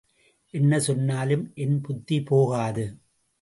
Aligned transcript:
என்ன 0.53 0.79
சொன்னாலும் 0.79 1.51
என் 1.55 1.81
புத்தி 1.81 2.23
போகாது. 2.23 2.85